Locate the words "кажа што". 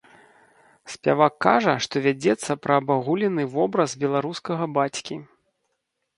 1.45-1.95